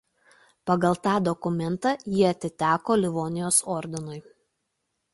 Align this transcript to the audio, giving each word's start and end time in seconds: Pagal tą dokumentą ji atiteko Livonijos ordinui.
Pagal 0.69 0.97
tą 1.07 1.13
dokumentą 1.27 1.93
ji 2.15 2.25
atiteko 2.33 2.99
Livonijos 3.05 3.63
ordinui. 3.79 4.21